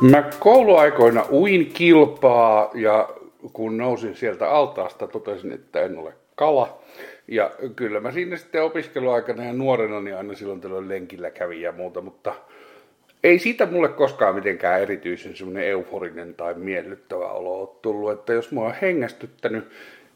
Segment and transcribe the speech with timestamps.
[0.00, 3.08] Mä kouluaikoina uin kilpaa ja
[3.52, 6.82] kun nousin sieltä altaasta, totesin, että en ole kala.
[7.28, 11.72] Ja kyllä mä siinä sitten opiskeluaikana ja nuorena niin aina silloin tällöin lenkillä kävin ja
[11.72, 12.34] muuta, mutta
[13.24, 18.50] ei siitä mulle koskaan mitenkään erityisen semmoinen euforinen tai miellyttävä olo ole tullut, että jos
[18.50, 19.64] mua on hengästyttänyt,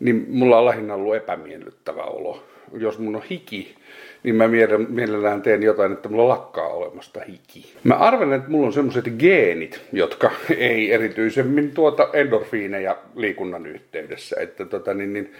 [0.00, 2.42] niin mulla on lähinnä ollut epämiellyttävä olo.
[2.72, 3.74] Jos mun on hiki,
[4.22, 4.48] niin mä
[4.88, 7.74] mielellään teen jotain, että mulla lakkaa olemasta hiki.
[7.84, 14.36] Mä arvelen, että mulla on semmoiset geenit, jotka ei erityisemmin tuota endorfiineja liikunnan yhteydessä.
[14.40, 15.32] Että tota, niin, niin,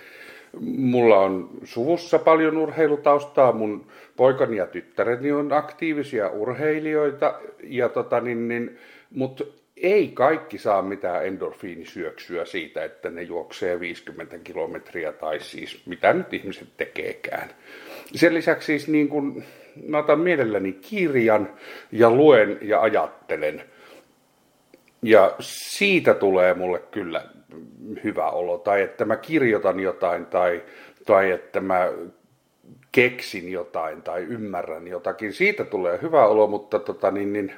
[0.60, 8.48] mulla on suvussa paljon urheilutaustaa, mun poikani ja tyttäreni on aktiivisia urheilijoita, ja tota, niin,
[8.48, 8.78] niin,
[9.10, 9.44] mutta
[9.76, 16.34] ei kaikki saa mitään endorfiinisyöksyä siitä, että ne juoksee 50 kilometriä tai siis mitä nyt
[16.34, 17.48] ihmiset tekeekään.
[18.14, 19.44] Sen lisäksi siis niin kuin,
[19.88, 21.54] mä otan mielelläni kirjan
[21.92, 23.62] ja luen ja ajattelen.
[25.02, 27.24] Ja siitä tulee mulle kyllä
[28.04, 28.58] hyvä olo.
[28.58, 30.62] Tai että mä kirjoitan jotain tai,
[31.06, 31.92] tai että mä
[32.92, 35.32] keksin jotain tai ymmärrän jotakin.
[35.32, 37.52] Siitä tulee hyvä olo, mutta tota, niin, niin,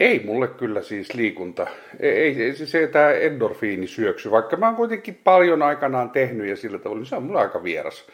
[0.00, 1.66] ei mulle kyllä siis liikunta,
[2.00, 6.78] ei, ei se tämä endorfiini syöksy, vaikka mä oon kuitenkin paljon aikanaan tehnyt ja sillä
[6.78, 8.06] tavalla, niin se on mulle aika vieras.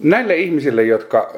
[0.00, 1.32] Näille ihmisille, jotka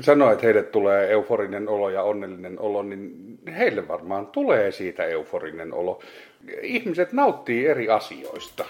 [0.00, 5.72] sanoo, että heille tulee euforinen olo ja onnellinen olo, niin heille varmaan tulee siitä euforinen
[5.72, 6.02] olo.
[6.62, 8.64] Ihmiset nauttii eri asioista.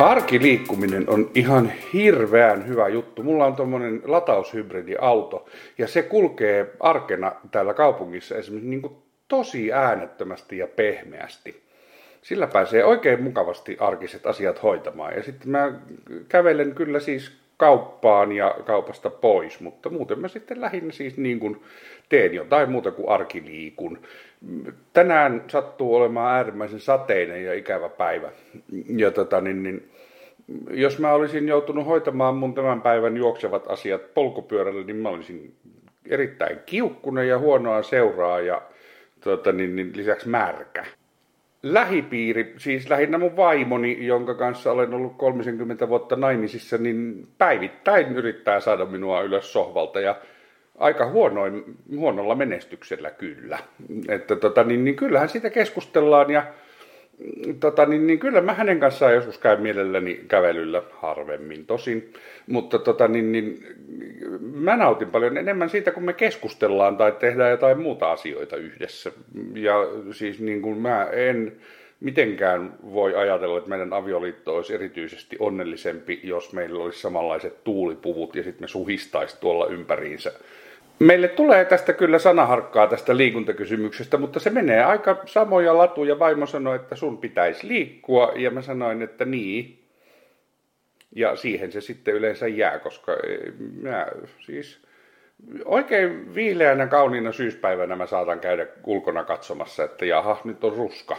[0.00, 3.22] Arkiliikkuminen on ihan hirveän hyvä juttu.
[3.22, 5.48] Mulla on tuommoinen lataushybridiauto
[5.78, 8.96] ja se kulkee arkena täällä kaupungissa esimerkiksi niin kuin
[9.28, 11.62] tosi äänettömästi ja pehmeästi.
[12.22, 15.14] Sillä pääsee oikein mukavasti arkiset asiat hoitamaan.
[15.16, 15.72] Ja sitten mä
[16.28, 21.62] kävelen kyllä siis kauppaan ja kaupasta pois, mutta muuten mä sitten lähinnä siis niin kuin
[22.08, 23.98] teen jotain muuta kuin arkiliikun.
[24.92, 28.30] Tänään sattuu olemaan äärimmäisen sateinen ja ikävä päivä.
[28.96, 29.90] Ja tota, niin, niin,
[30.70, 35.54] jos mä olisin joutunut hoitamaan mun tämän päivän juoksevat asiat polkupyörällä, niin mä olisin
[36.06, 38.62] erittäin kiukkunen ja huonoa seuraa ja
[39.20, 40.84] tota, niin, niin, lisäksi märkä
[41.62, 48.60] lähipiiri, siis lähinnä mun vaimoni, jonka kanssa olen ollut 30 vuotta naimisissa, niin päivittäin yrittää
[48.60, 50.16] saada minua ylös sohvalta ja
[50.78, 51.64] aika huonoin,
[51.96, 53.58] huonolla menestyksellä kyllä.
[54.08, 56.44] Että tota, niin, niin kyllähän siitä keskustellaan ja
[57.60, 62.12] tota, niin, niin kyllä mä hänen kanssaan joskus käyn mielelläni kävelyllä harvemmin tosin,
[62.46, 63.66] mutta tota, niin, niin,
[64.40, 69.12] mä nautin paljon enemmän siitä, kun me keskustellaan tai tehdään jotain muuta asioita yhdessä.
[69.54, 69.74] Ja
[70.12, 71.52] siis niin kuin mä en
[72.00, 78.42] mitenkään voi ajatella, että meidän avioliitto olisi erityisesti onnellisempi, jos meillä olisi samanlaiset tuulipuvut ja
[78.42, 80.32] sitten me suhistaisi tuolla ympäriinsä
[81.00, 86.18] Meille tulee tästä kyllä sanaharkkaa tästä liikuntakysymyksestä, mutta se menee aika samoja latuja.
[86.18, 89.84] Vaimo sanoi, että sun pitäisi liikkua ja mä sanoin, että niin.
[91.14, 93.52] Ja siihen se sitten yleensä jää, koska eh,
[93.82, 94.06] mä
[94.40, 94.82] siis
[95.64, 101.16] oikein viileänä kauniina syyspäivänä mä saatan käydä ulkona katsomassa, että jaha, nyt on ruska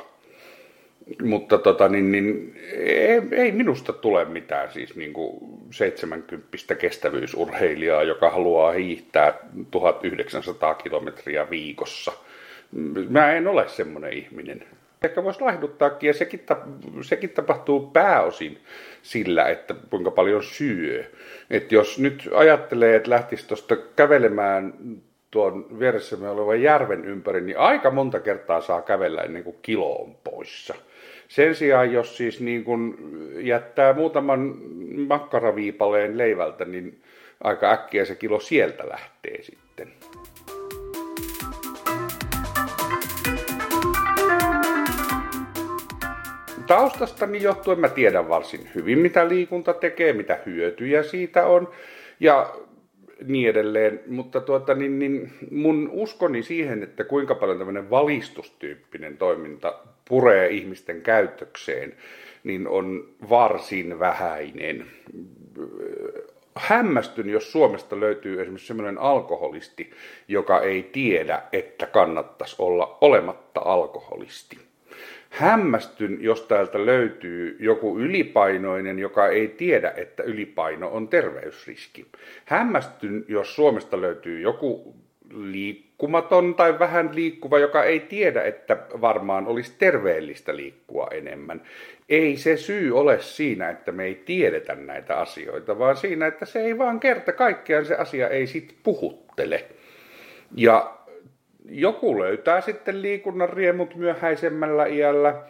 [1.24, 5.40] mutta tota, niin, niin, ei, ei minusta tule mitään siis niin kuin
[5.72, 9.34] 70 kestävyysurheilijaa, joka haluaa hiihtää
[9.72, 12.12] 1900 kilometriä viikossa.
[13.10, 14.64] Mä en ole semmoinen ihminen.
[15.04, 16.46] Ehkä voisi laihduttaakin ja sekin,
[17.02, 18.60] sekin tapahtuu pääosin
[19.02, 21.04] sillä, että kuinka paljon syö.
[21.50, 24.74] Et jos nyt ajattelee, että lähtisi tuosta kävelemään
[25.32, 30.16] tuon vieressämme olevan järven ympäri, niin aika monta kertaa saa kävellä ennen kuin kilo on
[30.24, 30.76] poissa.
[31.28, 32.98] Sen sijaan, jos siis niin kun
[33.38, 34.56] jättää muutaman
[35.08, 37.02] makkaraviipaleen leivältä, niin
[37.44, 39.88] aika äkkiä se kilo sieltä lähtee sitten.
[46.68, 51.70] Taustastani johtuen mä tiedän varsin hyvin, mitä liikunta tekee, mitä hyötyjä siitä on.
[52.20, 52.54] Ja
[53.26, 59.80] niin edelleen, mutta tuota, niin, niin mun uskoni siihen, että kuinka paljon tämmöinen valistustyyppinen toiminta
[60.10, 61.94] puree ihmisten käytökseen,
[62.44, 64.86] niin on varsin vähäinen.
[66.56, 69.92] Hämmästyn, jos Suomesta löytyy esimerkiksi semmoinen alkoholisti,
[70.28, 74.58] joka ei tiedä, että kannattaisi olla olematta alkoholisti
[75.32, 82.06] hämmästyn, jos täältä löytyy joku ylipainoinen, joka ei tiedä, että ylipaino on terveysriski.
[82.46, 84.96] Hämmästyn, jos Suomesta löytyy joku
[85.34, 91.62] liikkumaton tai vähän liikkuva, joka ei tiedä, että varmaan olisi terveellistä liikkua enemmän.
[92.10, 96.60] Ei se syy ole siinä, että me ei tiedetä näitä asioita, vaan siinä, että se
[96.60, 99.66] ei vaan kerta kaikkiaan se asia ei sit puhuttele.
[100.56, 100.98] Ja
[101.66, 105.44] joku löytää sitten liikunnan riemut myöhäisemmällä iällä.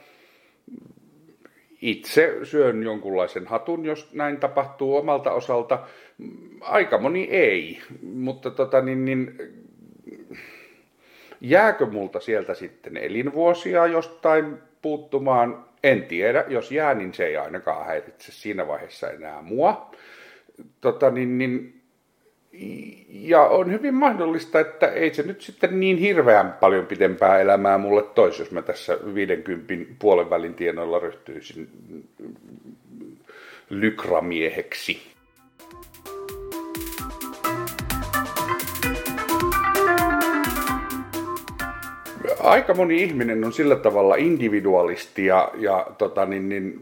[1.82, 5.88] Itse syön jonkunlaisen hatun, jos näin tapahtuu omalta osalta.
[6.62, 9.38] Aika moni ei, mutta tota, niin, niin,
[11.42, 15.66] jääkö multa sieltä sitten elinvuosia jostain puuttumaan?
[15.84, 16.46] En tiedä.
[16.48, 19.92] Jos jää, niin se ei ainakaan häiritse siinä vaiheessa enää mua.
[20.82, 21.82] Tota, niin, niin,
[23.12, 28.04] ja on hyvin mahdollista, että ei se nyt sitten niin hirveän paljon pidempää elämää mulle
[28.04, 31.70] tois, jos mä tässä 50 puolen välin tienoilla ryhtyisin
[33.70, 35.12] lykramieheksi.
[42.40, 46.80] Aika moni ihminen on sillä tavalla individualisti ja, ja tota, niin, niin,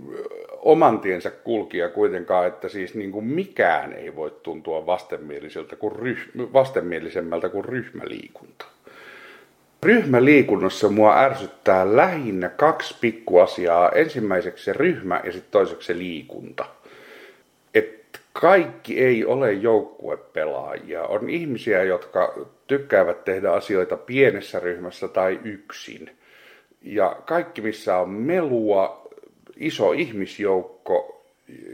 [0.72, 6.18] oman tiensä kulkija kuitenkaan, että siis niin kuin mikään ei voi tuntua vastenmieliseltä kuin ryh,
[6.54, 8.66] vastenmielisemmältä kuin ryhmäliikunta.
[9.84, 13.90] Ryhmäliikunnassa mua ärsyttää lähinnä kaksi pikkuasiaa.
[13.90, 16.66] Ensimmäiseksi se ryhmä ja sitten toiseksi se liikunta.
[17.74, 21.04] Et kaikki ei ole joukkuepelaajia.
[21.04, 22.36] On ihmisiä, jotka
[22.68, 26.12] tykkäävät tehdä asioita pienessä ryhmässä tai yksin.
[26.82, 29.09] Ja kaikki, missä on melua,
[29.58, 31.26] iso ihmisjoukko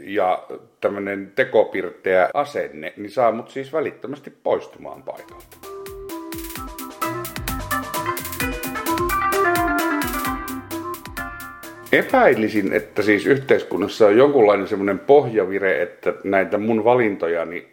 [0.02, 0.46] ja
[0.80, 5.56] tämmöinen tekopirteä asenne, niin saa mut siis välittömästi poistumaan paikalta.
[11.92, 17.68] Epäilisin, että siis yhteiskunnassa on jonkunlainen semmoinen pohjavire, että näitä mun valintojani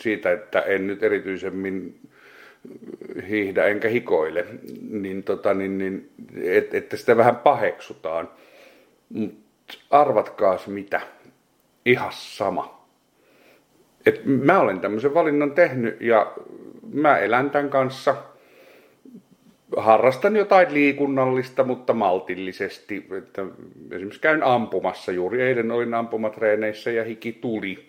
[0.00, 2.00] siitä, että en nyt erityisemmin
[3.28, 4.46] hiihdä enkä hikoile,
[4.90, 6.10] niin, tota, niin, niin
[6.42, 8.28] et, että sitä vähän paheksutaan.
[9.08, 11.00] Mutta arvatkaas mitä,
[11.84, 12.86] ihan sama.
[14.06, 16.32] Et mä olen tämmöisen valinnan tehnyt ja
[16.92, 18.16] mä elän tämän kanssa.
[19.76, 23.06] Harrastan jotain liikunnallista, mutta maltillisesti.
[23.18, 23.46] Että
[23.90, 25.12] esimerkiksi käyn ampumassa.
[25.12, 27.88] Juuri eilen olin ampumatreeneissä ja hiki tuli.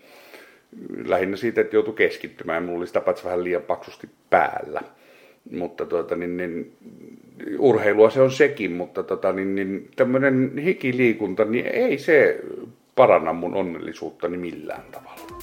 [1.05, 2.63] Lähinnä siitä, että joutui keskittymään.
[2.63, 4.81] Mulla oli sitä vähän liian paksusti päällä.
[5.51, 6.71] Mutta tuota, niin, niin,
[7.59, 12.39] urheilua se on sekin, mutta tota, niin, niin, tämmöinen hikiliikunta, niin ei se
[12.95, 15.39] paranna mun onnellisuuttani millään tavalla.